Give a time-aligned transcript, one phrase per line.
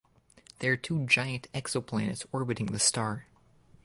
[0.57, 3.27] There are two giant exoplanets orbiting the star.